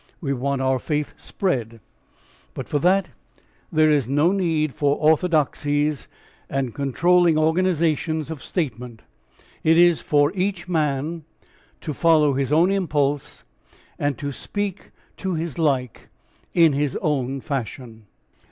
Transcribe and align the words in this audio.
We 0.19 0.33
want 0.33 0.63
our 0.63 0.79
faith 0.79 1.13
spread, 1.15 1.79
but 2.55 2.67
for 2.67 2.79
that 2.79 3.09
there 3.71 3.91
is 3.91 4.07
no 4.07 4.31
need 4.31 4.73
for 4.73 4.95
orthodoxies 4.97 6.07
and 6.49 6.73
controlling 6.73 7.37
organisations 7.37 8.31
of 8.31 8.41
statement. 8.41 9.03
It 9.63 9.77
is 9.77 10.01
for 10.01 10.31
each 10.33 10.67
man 10.67 11.23
to 11.81 11.93
follow 11.93 12.33
his 12.33 12.51
own 12.51 12.71
impulse, 12.71 13.43
and 13.99 14.17
to 14.17 14.31
speak 14.31 14.89
to 15.17 15.35
his 15.35 15.59
like 15.59 16.09
in 16.55 16.73
his 16.73 16.95
own 16.99 17.39
fashion. 17.39 18.07